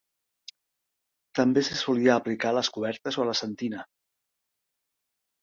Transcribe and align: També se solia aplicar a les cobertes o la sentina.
També 1.39 1.63
se 1.67 1.77
solia 1.81 2.15
aplicar 2.21 2.49
a 2.53 2.57
les 2.59 2.71
cobertes 2.79 3.21
o 3.25 3.29
la 3.29 3.37
sentina. 3.43 3.85